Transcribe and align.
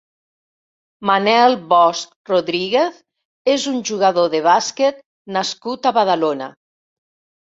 Manel 1.07 1.51
Bosch 1.73 2.31
Rodríguez 2.31 2.97
és 3.55 3.67
un 3.71 3.77
jugador 3.89 4.31
de 4.35 4.41
bàsquet 4.47 5.03
nascut 5.37 5.87
a 5.91 5.95
Badalona. 6.01 6.49